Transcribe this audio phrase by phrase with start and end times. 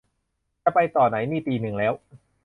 [0.63, 1.93] จะไปต่อไหน นี่ตีหนึ่งแล้ว